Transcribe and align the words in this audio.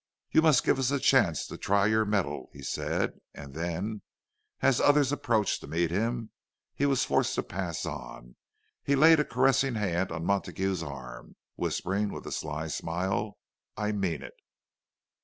"You 0.31 0.41
must 0.41 0.63
give 0.63 0.79
us 0.79 0.89
a 0.89 0.99
chance 0.99 1.45
to 1.45 1.57
try 1.59 1.85
your 1.85 2.05
mettle," 2.05 2.49
he 2.53 2.63
said; 2.63 3.19
and 3.35 3.53
then, 3.53 4.01
as 4.59 4.81
others 4.81 5.11
approached 5.11 5.61
to 5.61 5.67
meet 5.67 5.91
him, 5.91 6.09
and 6.17 6.29
he 6.73 6.87
was 6.87 7.05
forced 7.05 7.35
to 7.35 7.43
pass 7.43 7.85
on, 7.85 8.35
he 8.83 8.95
laid 8.95 9.19
a 9.19 9.23
caressing 9.23 9.75
hand 9.75 10.11
on 10.11 10.25
Montague's 10.25 10.81
arm, 10.81 11.35
whispering, 11.53 12.11
with 12.11 12.25
a 12.25 12.31
sly 12.31 12.65
smile, 12.67 13.37
"I 13.77 13.91
mean 13.91 14.23
it." 14.23 14.33